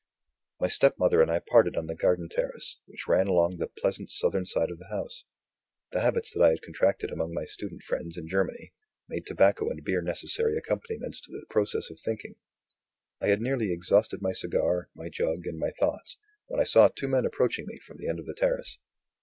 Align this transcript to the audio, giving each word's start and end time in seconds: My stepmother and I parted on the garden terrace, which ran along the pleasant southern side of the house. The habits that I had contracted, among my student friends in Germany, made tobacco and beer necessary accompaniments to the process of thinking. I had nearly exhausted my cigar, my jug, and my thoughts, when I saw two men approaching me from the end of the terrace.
My 0.59 0.67
stepmother 0.67 1.21
and 1.21 1.29
I 1.29 1.37
parted 1.37 1.75
on 1.77 1.85
the 1.85 1.93
garden 1.93 2.27
terrace, 2.27 2.79
which 2.87 3.07
ran 3.07 3.27
along 3.27 3.57
the 3.57 3.67
pleasant 3.67 4.09
southern 4.09 4.47
side 4.47 4.71
of 4.71 4.79
the 4.79 4.89
house. 4.89 5.25
The 5.91 5.99
habits 6.01 6.33
that 6.33 6.41
I 6.41 6.49
had 6.49 6.63
contracted, 6.63 7.11
among 7.11 7.35
my 7.35 7.45
student 7.45 7.83
friends 7.83 8.17
in 8.17 8.27
Germany, 8.27 8.73
made 9.07 9.27
tobacco 9.27 9.69
and 9.69 9.83
beer 9.83 10.01
necessary 10.01 10.57
accompaniments 10.57 11.21
to 11.21 11.31
the 11.31 11.45
process 11.51 11.91
of 11.91 11.99
thinking. 11.99 12.33
I 13.21 13.27
had 13.27 13.41
nearly 13.41 13.71
exhausted 13.71 14.23
my 14.23 14.31
cigar, 14.31 14.89
my 14.95 15.09
jug, 15.09 15.45
and 15.45 15.59
my 15.59 15.69
thoughts, 15.79 16.17
when 16.47 16.59
I 16.59 16.63
saw 16.63 16.87
two 16.87 17.07
men 17.07 17.27
approaching 17.27 17.67
me 17.67 17.77
from 17.77 17.97
the 17.97 18.07
end 18.09 18.17
of 18.17 18.25
the 18.25 18.33
terrace. 18.33 18.79